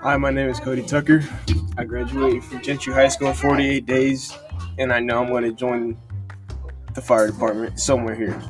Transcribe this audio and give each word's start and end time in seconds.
Hi, 0.00 0.16
my 0.16 0.30
name 0.30 0.48
is 0.48 0.60
Cody 0.60 0.82
Tucker. 0.82 1.24
I 1.76 1.82
graduated 1.82 2.44
from 2.44 2.62
Gentry 2.62 2.94
High 2.94 3.08
School 3.08 3.30
in 3.30 3.34
48 3.34 3.84
days, 3.84 4.32
and 4.78 4.92
I 4.92 5.00
know 5.00 5.20
I'm 5.20 5.28
going 5.28 5.42
to 5.42 5.50
join 5.52 5.98
the 6.94 7.02
fire 7.02 7.26
department 7.26 7.80
somewhere 7.80 8.14
here. 8.14 8.40